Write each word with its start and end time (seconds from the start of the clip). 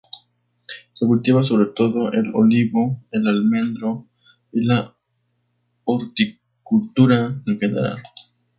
Se 0.95 1.05
cultiva 1.05 1.43
sobre 1.43 1.69
todo 1.75 2.11
el 2.11 2.33
olivo, 2.33 3.03
el 3.11 3.27
almendro, 3.27 4.07
y 4.51 4.61
la 4.65 4.95
horticultura 5.85 7.39
en 7.45 7.59
general. 7.59 8.01